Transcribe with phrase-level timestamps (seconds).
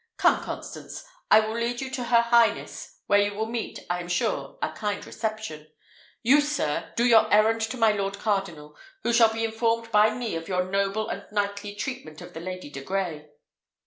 [0.17, 4.07] Come, Constance, I will lead you to her highness, where you will meet, I am
[4.07, 5.67] sure, a kind reception.
[6.23, 10.35] You, sir, do your errand to my lord cardinal, who shall be informed by me
[10.35, 13.29] of your noble and knightly treatment of the Lady de Grey."